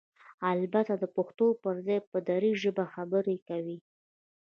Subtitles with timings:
[0.51, 3.77] البته دپښتو پرځای په ډري ژبه خبرې کوي؟!